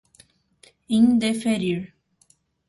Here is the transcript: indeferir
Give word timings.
indeferir 0.97 1.85